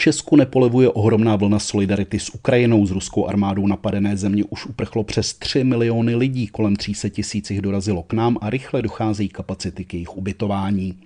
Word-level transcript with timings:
Česku 0.00 0.36
nepolevuje 0.36 0.88
ohromná 0.88 1.36
vlna 1.36 1.58
solidarity 1.58 2.20
s 2.20 2.34
Ukrajinou. 2.34 2.86
Z 2.86 2.90
ruskou 2.90 3.26
armádou 3.26 3.66
napadené 3.66 4.16
země 4.16 4.44
už 4.50 4.66
uprchlo 4.66 5.04
přes 5.04 5.34
3 5.34 5.64
miliony 5.64 6.14
lidí, 6.14 6.46
kolem 6.46 6.76
300 6.76 7.08
tisíc 7.08 7.50
jich 7.50 7.60
dorazilo 7.60 8.02
k 8.02 8.12
nám 8.12 8.38
a 8.40 8.50
rychle 8.50 8.82
docházejí 8.82 9.28
kapacity 9.28 9.84
k 9.84 9.94
jejich 9.94 10.16
ubytování. 10.16 10.98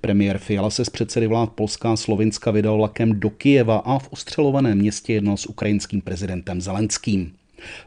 Premiér 0.00 0.38
Fiala 0.38 0.70
se 0.70 0.84
z 0.84 0.90
předsedy 0.90 1.26
vlád 1.26 1.52
Polska 1.52 1.92
a 1.92 1.96
Slovinska 1.96 2.50
vydal 2.50 2.76
vlakem 2.76 3.20
do 3.20 3.30
Kijeva 3.30 3.76
a 3.76 3.98
v 3.98 4.08
ostřelovaném 4.12 4.78
městě 4.78 5.12
jednal 5.12 5.36
s 5.36 5.46
ukrajinským 5.46 6.00
prezidentem 6.00 6.60
Zelenským. 6.60 7.32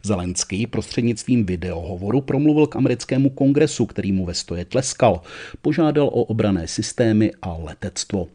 Zelenský 0.03 0.67
prostřednictvím 0.67 1.45
videohovoru 1.45 2.21
promluvil 2.21 2.67
k 2.67 2.75
americkému 2.75 3.29
kongresu, 3.29 3.85
který 3.85 4.11
mu 4.11 4.25
ve 4.25 4.33
stoje 4.33 4.65
tleskal. 4.65 5.21
Požádal 5.61 6.07
o 6.07 6.23
obrané 6.23 6.67
systémy 6.67 7.31
a 7.41 7.53
letectvo. 7.53 8.27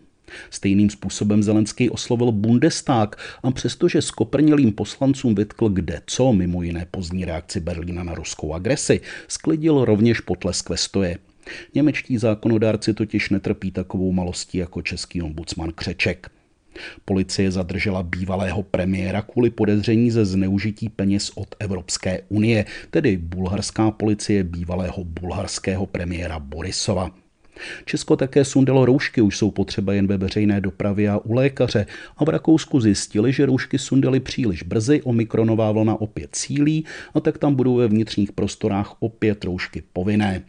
Stejným 0.50 0.90
způsobem 0.90 1.42
Zelenský 1.42 1.90
oslovil 1.90 2.32
Bundestag 2.32 3.16
a 3.42 3.50
přestože 3.50 4.02
skoprnělým 4.02 4.72
poslancům 4.72 5.34
vytkl 5.34 5.68
kde 5.68 6.00
co, 6.06 6.32
mimo 6.32 6.62
jiné 6.62 6.86
pozdní 6.90 7.24
reakci 7.24 7.60
Berlína 7.60 8.02
na 8.02 8.14
ruskou 8.14 8.54
agresi, 8.54 9.00
sklidil 9.28 9.84
rovněž 9.84 10.20
potlesk 10.20 10.70
ve 10.70 10.76
stoje. 10.76 11.18
Němečtí 11.74 12.18
zákonodárci 12.18 12.94
totiž 12.94 13.30
netrpí 13.30 13.70
takovou 13.70 14.12
malostí 14.12 14.58
jako 14.58 14.82
český 14.82 15.22
ombudsman 15.22 15.72
Křeček. 15.72 16.30
Policie 17.04 17.50
zadržela 17.50 18.02
bývalého 18.02 18.62
premiéra 18.62 19.22
kvůli 19.22 19.50
podezření 19.50 20.10
ze 20.10 20.24
zneužití 20.24 20.88
peněz 20.88 21.30
od 21.34 21.54
Evropské 21.58 22.22
unie, 22.28 22.64
tedy 22.90 23.16
bulharská 23.16 23.90
policie 23.90 24.44
bývalého 24.44 25.04
bulharského 25.04 25.86
premiéra 25.86 26.38
Borisova. 26.38 27.23
Česko 27.84 28.16
také 28.16 28.44
sundalo 28.44 28.84
roušky, 28.84 29.20
už 29.20 29.38
jsou 29.38 29.50
potřeba 29.50 29.92
jen 29.92 30.06
ve 30.06 30.16
veřejné 30.16 30.60
dopravě 30.60 31.10
a 31.10 31.18
u 31.18 31.32
lékaře. 31.32 31.86
A 32.16 32.24
v 32.24 32.28
Rakousku 32.28 32.80
zjistili, 32.80 33.32
že 33.32 33.46
roušky 33.46 33.78
sundali 33.78 34.20
příliš 34.20 34.62
brzy, 34.62 35.02
omikronová 35.02 35.72
vlna 35.72 36.00
opět 36.00 36.30
cílí 36.32 36.84
a 37.14 37.20
tak 37.20 37.38
tam 37.38 37.54
budou 37.54 37.76
ve 37.76 37.88
vnitřních 37.88 38.32
prostorách 38.32 38.96
opět 39.00 39.44
roušky 39.44 39.82
povinné. 39.92 40.42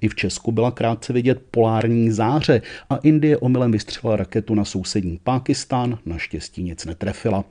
I 0.00 0.08
v 0.08 0.14
Česku 0.14 0.52
byla 0.52 0.70
krátce 0.70 1.12
vidět 1.12 1.42
polární 1.50 2.10
záře 2.10 2.62
a 2.90 2.96
Indie 2.96 3.36
omylem 3.38 3.72
vystřelila 3.72 4.16
raketu 4.16 4.54
na 4.54 4.64
sousední 4.64 5.20
Pákistán, 5.24 5.98
naštěstí 6.06 6.62
nic 6.62 6.84
netrefila. 6.84 7.44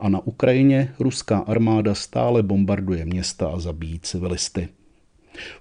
A 0.00 0.08
na 0.08 0.26
Ukrajině 0.26 0.94
ruská 0.98 1.38
armáda 1.38 1.94
stále 1.94 2.42
bombarduje 2.42 3.04
města 3.04 3.48
a 3.48 3.58
zabíjí 3.58 4.00
civilisty. 4.00 4.68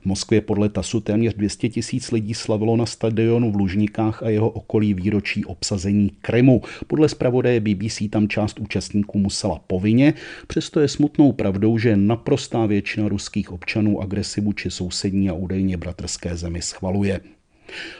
V 0.01 0.05
Moskvě 0.05 0.41
podle 0.41 0.69
TASu 0.69 0.99
téměř 0.99 1.33
200 1.33 1.69
tisíc 1.69 2.11
lidí 2.11 2.33
slavilo 2.33 2.77
na 2.77 2.85
stadionu 2.85 3.51
v 3.51 3.55
Lužníkách 3.55 4.23
a 4.23 4.29
jeho 4.29 4.49
okolí 4.49 4.93
výročí 4.93 5.45
obsazení 5.45 6.11
Krymu. 6.21 6.61
Podle 6.87 7.09
zpravodaje 7.09 7.59
BBC 7.59 8.01
tam 8.09 8.27
část 8.27 8.59
účastníků 8.59 9.19
musela 9.19 9.59
povinně, 9.67 10.13
přesto 10.47 10.79
je 10.79 10.87
smutnou 10.87 11.31
pravdou, 11.31 11.77
že 11.77 11.97
naprostá 11.97 12.65
většina 12.65 13.07
ruských 13.07 13.51
občanů 13.51 14.01
agresivu 14.01 14.53
či 14.53 14.71
sousední 14.71 15.29
a 15.29 15.33
údajně 15.33 15.77
bratrské 15.77 16.35
zemi 16.35 16.61
schvaluje. 16.61 17.19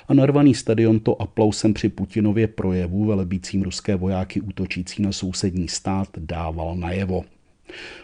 A 0.08 0.14
narvaný 0.14 0.56
stadion 0.56 1.00
to 1.00 1.22
aplausem 1.22 1.74
při 1.74 1.90
Putinově 1.90 2.48
projevu 2.48 3.06
velebícím 3.06 3.62
ruské 3.62 3.96
vojáky 3.96 4.42
útočící 4.42 5.02
na 5.02 5.12
sousední 5.12 5.68
stát 5.68 6.08
dával 6.18 6.76
najevo. 6.76 7.24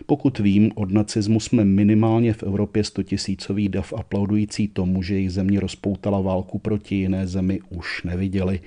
Pokud 0.05 0.39
vím, 0.39 0.71
od 0.75 0.91
nacismu 0.91 1.39
jsme 1.39 1.65
minimálně 1.65 2.33
v 2.33 2.43
Evropě 2.43 2.83
100 2.83 3.03
tisícový 3.03 3.69
dav 3.69 3.93
aplaudující 3.93 4.67
tomu, 4.67 5.03
že 5.03 5.13
jejich 5.13 5.31
země 5.31 5.59
rozpoutala 5.59 6.21
válku 6.21 6.59
proti 6.59 6.95
jiné 6.95 7.27
zemi, 7.27 7.59
už 7.69 8.03
neviděli. 8.03 8.59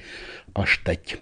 Až 0.54 0.78
teď. 0.78 1.16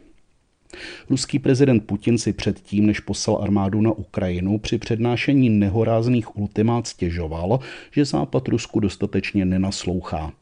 Ruský 1.11 1.39
prezident 1.39 1.81
Putin 1.81 2.19
si 2.19 2.33
předtím, 2.33 2.87
než 2.87 3.01
poslal 3.01 3.39
armádu 3.43 3.81
na 3.81 3.93
Ukrajinu, 3.93 4.59
při 4.59 4.79
přednášení 4.79 5.51
nehorázných 5.51 6.37
ultimát 6.37 6.87
stěžoval, 6.87 7.61
že 7.91 8.05
Západ 8.05 8.48
Rusku 8.48 8.81
dostatečně 8.81 9.45
nenaslouchá. 9.45 10.33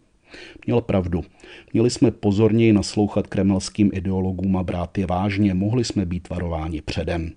Měl 0.66 0.80
pravdu. 0.80 1.24
Měli 1.72 1.90
jsme 1.90 2.10
pozorněji 2.10 2.72
naslouchat 2.72 3.26
kremelským 3.26 3.90
ideologům 3.92 4.56
a 4.56 4.62
brát 4.62 4.98
je 4.98 5.06
vážně, 5.06 5.54
mohli 5.54 5.84
jsme 5.84 6.06
být 6.06 6.28
varováni 6.28 6.82
předem. 6.82 7.32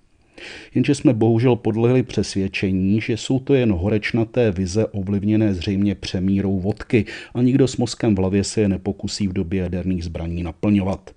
Jenže 0.76 0.96
jsme 0.96 1.14
bohužel 1.14 1.56
podlehli 1.56 2.04
přesvědčení, 2.04 3.02
že 3.02 3.18
jsou 3.18 3.40
to 3.40 3.54
jen 3.54 3.72
horečnaté 3.72 4.52
vize 4.52 4.86
ovlivněné 4.86 5.54
zřejmě 5.54 5.96
přemírou 5.96 6.60
vodky 6.60 7.06
a 7.34 7.42
nikdo 7.42 7.68
s 7.68 7.78
mozkem 7.78 8.16
v 8.16 8.20
hlavě 8.20 8.44
se 8.44 8.62
je 8.62 8.70
nepokusí 8.70 9.28
v 9.28 9.34
době 9.34 9.62
jaderných 9.62 10.04
zbraní 10.04 10.44
naplňovat. 10.44 11.12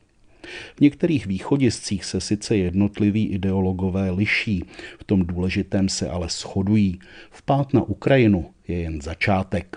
V 0.76 0.80
některých 0.80 1.26
východiscích 1.26 2.04
se 2.04 2.20
sice 2.20 2.56
jednotliví 2.56 3.26
ideologové 3.26 4.10
liší, 4.10 4.64
v 4.98 5.04
tom 5.04 5.26
důležitém 5.26 5.88
se 5.88 6.08
ale 6.08 6.28
shodují. 6.28 6.98
Vpát 7.30 7.74
na 7.74 7.82
Ukrajinu 7.82 8.50
je 8.68 8.80
jen 8.80 9.00
začátek. 9.00 9.76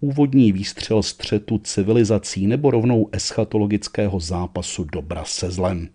Úvodní 0.00 0.52
výstřel 0.52 1.02
střetu 1.02 1.58
civilizací 1.58 2.46
nebo 2.46 2.70
rovnou 2.70 3.08
eschatologického 3.12 4.20
zápasu 4.20 4.84
dobra 4.84 5.24
se 5.24 5.50
zlem. 5.50 5.88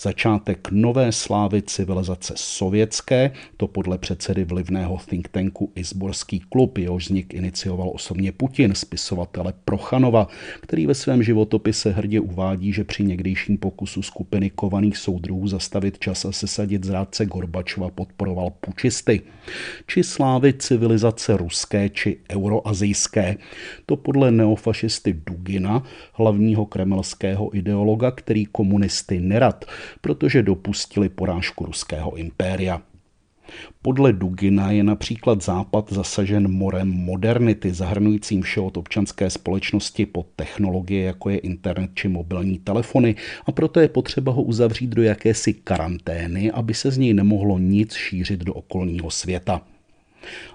Začátek 0.00 0.68
nové 0.70 1.12
slávy 1.12 1.62
civilizace 1.62 2.32
sovětské, 2.36 3.30
to 3.56 3.66
podle 3.66 3.98
předsedy 3.98 4.44
vlivného 4.44 4.98
think 5.06 5.28
tanku 5.28 5.72
Izborský 5.74 6.40
klub, 6.40 6.78
jehož 6.78 7.04
vznik 7.06 7.34
inicioval 7.34 7.90
osobně 7.94 8.32
Putin, 8.32 8.74
spisovatele 8.74 9.52
Prochanova, 9.64 10.28
který 10.60 10.86
ve 10.86 10.94
svém 10.94 11.22
životopise 11.22 11.90
hrdě 11.90 12.20
uvádí, 12.20 12.72
že 12.72 12.84
při 12.84 13.04
někdejším 13.04 13.58
pokusu 13.58 14.02
skupiny 14.02 14.50
kovaných 14.50 14.96
soudruhů 14.96 15.48
zastavit 15.48 15.98
čas 15.98 16.24
a 16.24 16.32
sesadit 16.32 16.84
zrádce 16.84 17.26
Gorbačova 17.26 17.90
podporoval 17.90 18.50
pučisty. 18.50 19.20
Či 19.86 20.02
slávy 20.02 20.52
civilizace 20.52 21.36
ruské 21.36 21.88
či 21.88 22.16
euroazijské, 22.30 23.36
to 23.86 23.96
podle 23.96 24.30
neofašisty 24.30 25.12
Dugina, 25.26 25.82
hlavního 26.12 26.66
kremelského 26.66 27.56
ideologa, 27.56 28.10
který 28.10 28.46
komunisty 28.46 29.20
nerad 29.20 29.55
dělat, 29.56 29.64
protože 30.00 30.42
dopustili 30.42 31.08
porážku 31.08 31.66
ruského 31.66 32.16
impéria. 32.16 32.82
Podle 33.82 34.12
Dugina 34.12 34.70
je 34.70 34.82
například 34.82 35.42
Západ 35.42 35.92
zasažen 35.92 36.50
morem 36.50 36.88
modernity, 36.88 37.72
zahrnujícím 37.72 38.42
vše 38.42 38.60
od 38.60 38.76
občanské 38.76 39.30
společnosti 39.30 40.06
po 40.06 40.26
technologie, 40.36 41.04
jako 41.04 41.30
je 41.30 41.38
internet 41.38 41.90
či 41.94 42.08
mobilní 42.08 42.58
telefony, 42.58 43.14
a 43.46 43.52
proto 43.52 43.80
je 43.80 43.88
potřeba 43.88 44.32
ho 44.32 44.42
uzavřít 44.42 44.90
do 44.90 45.02
jakési 45.02 45.54
karantény, 45.54 46.50
aby 46.50 46.74
se 46.74 46.90
z 46.90 46.98
něj 46.98 47.14
nemohlo 47.14 47.58
nic 47.58 47.94
šířit 47.94 48.40
do 48.40 48.54
okolního 48.54 49.10
světa. 49.10 49.62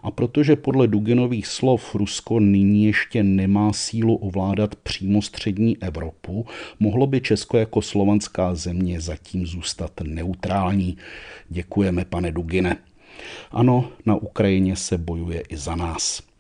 A 0.03 0.11
protože 0.11 0.55
podle 0.55 0.87
Duginových 0.87 1.47
slov 1.47 1.95
Rusko 1.95 2.39
nyní 2.39 2.85
ještě 2.85 3.23
nemá 3.23 3.73
sílu 3.73 4.15
ovládat 4.15 4.75
přímo 4.75 5.21
střední 5.21 5.77
Evropu, 5.81 6.45
mohlo 6.79 7.07
by 7.07 7.21
Česko 7.21 7.57
jako 7.57 7.81
slovanská 7.81 8.55
země 8.55 9.01
zatím 9.01 9.47
zůstat 9.47 9.91
neutrální. 10.03 10.97
Děkujeme, 11.49 12.05
pane 12.05 12.31
Dugine. 12.31 12.77
Ano, 13.51 13.91
na 14.05 14.15
Ukrajině 14.15 14.75
se 14.75 14.97
bojuje 14.97 15.43
i 15.49 15.57
za 15.57 15.75
nás. 15.75 16.30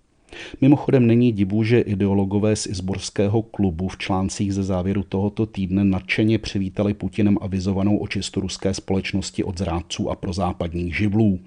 Mimochodem 0.61 1.07
není 1.07 1.31
divu, 1.31 1.63
že 1.63 1.79
ideologové 1.79 2.55
z 2.55 2.67
Izborského 2.67 3.41
klubu 3.41 3.87
v 3.87 3.97
článcích 3.97 4.53
ze 4.53 4.63
závěru 4.63 5.03
tohoto 5.03 5.45
týdne 5.45 5.83
nadšeně 5.83 6.37
přivítali 6.37 6.93
Putinem 6.93 7.37
avizovanou 7.41 7.97
očistu 7.97 8.41
ruské 8.41 8.73
společnosti 8.73 9.43
od 9.43 9.57
zrádců 9.57 10.09
a 10.09 10.15
prozápadních 10.15 10.97
živlů. 10.97 11.39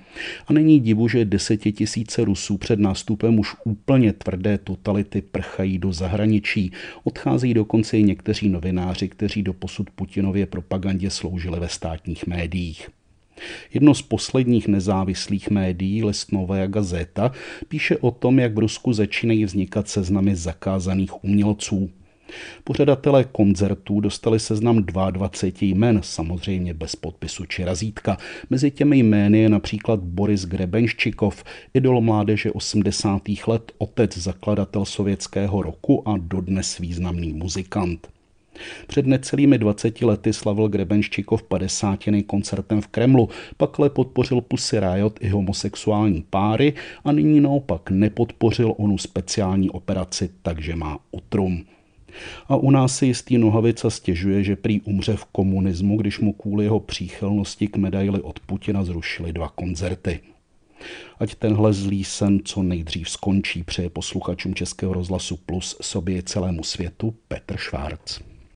A 0.47 0.53
není 0.53 0.81
divu, 0.81 1.09
že 1.09 1.25
desetitisíce 1.25 2.25
Rusů 2.25 2.59
před 2.59 2.78
nástupem 2.78 3.39
už 3.39 3.56
úplně 3.65 4.12
tvrdé 4.12 4.59
totality 4.59 5.22
prchají 5.22 5.78
do 5.78 5.93
zahraničí. 5.93 6.72
Odcházejí 7.05 7.55
dokonce 7.55 7.99
i 7.99 8.03
někteří 8.03 8.49
novináři, 8.49 9.09
kteří 9.09 9.43
do 9.43 9.53
posud 9.53 9.91
Putinově 9.91 10.47
propagandě 10.47 11.11
sloužili 11.11 11.61
ve 11.61 11.69
státních 11.69 12.27
médiích. 12.27 12.89
Jedno 13.75 13.95
z 13.95 14.03
posledních 14.03 14.69
nezávislých 14.69 15.51
médií, 15.51 16.04
Listnová 16.04 16.66
gazeta, 16.66 17.33
píše 17.69 17.97
o 17.97 18.10
tom, 18.10 18.39
jak 18.39 18.54
v 18.54 18.59
Rusku 18.59 18.92
začínají 18.92 19.45
vznikat 19.45 19.89
seznamy 19.89 20.36
zakázaných 20.36 21.25
umělců. 21.25 21.91
Pořadatelé 22.65 23.25
koncertů 23.25 24.01
dostali 24.01 24.41
seznam 24.41 24.83
22 24.83 25.53
jmen, 25.60 26.01
samozřejmě 26.03 26.75
bez 26.75 26.97
podpisu 26.97 27.45
či 27.45 27.65
razítka. 27.65 28.16
Mezi 28.51 28.71
těmi 28.71 28.98
jmény 28.98 29.39
je 29.39 29.48
například 29.48 30.01
Boris 30.01 30.45
Grebenščikov, 30.45 31.45
idol 31.75 32.01
mládeže 32.01 32.53
80. 32.53 33.22
let, 33.47 33.72
otec 33.78 34.19
zakladatel 34.19 34.84
sovětského 34.84 35.63
roku 35.63 36.09
a 36.09 36.15
dodnes 36.19 36.78
významný 36.78 37.33
muzikant. 37.33 38.14
Před 38.86 39.06
necelými 39.06 39.59
20 39.59 40.03
lety 40.03 40.33
slavil 40.33 40.68
Grebenščikov 40.68 41.42
50. 41.42 41.98
koncertem 42.27 42.80
v 42.80 42.86
Kremlu, 42.86 43.28
pakle 43.56 43.91
podpořil 43.91 44.41
Pussy 44.41 44.80
Riot 44.80 45.18
i 45.21 45.28
homosexuální 45.28 46.24
páry 46.30 46.72
a 47.04 47.12
nyní 47.12 47.41
naopak 47.41 47.91
nepodpořil 47.91 48.74
onu 48.77 48.98
speciální 48.98 49.71
operaci, 49.71 50.30
takže 50.42 50.77
má 50.77 50.98
utrum. 51.10 51.65
A 52.48 52.56
u 52.56 52.71
nás 52.71 52.97
si 52.97 53.06
jistý 53.06 53.39
Nohavica 53.39 53.91
stěžuje, 53.91 54.45
že 54.45 54.57
prý 54.57 54.80
umře 54.80 55.16
v 55.16 55.24
komunismu, 55.24 55.97
když 55.97 56.18
mu 56.18 56.33
kvůli 56.33 56.65
jeho 56.65 56.80
příchylnosti 56.80 57.68
k 57.68 57.77
medaili 57.77 58.22
od 58.22 58.41
Putina 58.41 58.84
zrušili 58.84 59.33
dva 59.33 59.48
koncerty. 59.48 60.21
Ať 61.18 61.34
tenhle 61.34 61.72
zlý 61.72 62.04
sen 62.04 62.41
co 62.45 62.62
nejdřív 62.62 63.10
skončí, 63.10 63.62
přeje 63.62 63.91
posluchačům 63.91 64.54
Českého 64.54 64.92
rozhlasu 64.92 65.36
Plus 65.36 65.77
sobě 65.80 66.22
celému 66.22 66.62
světu 66.62 67.15
Petr 67.28 67.57
Švárc. 67.57 68.34